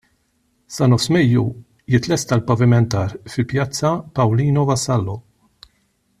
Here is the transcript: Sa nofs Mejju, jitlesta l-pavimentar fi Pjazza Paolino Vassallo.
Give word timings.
Sa 0.75 0.85
nofs 0.93 1.03
Mejju, 1.15 1.43
jitlesta 1.95 2.39
l-pavimentar 2.39 3.13
fi 3.35 3.45
Pjazza 3.53 3.93
Paolino 4.17 4.65
Vassallo. 4.71 5.21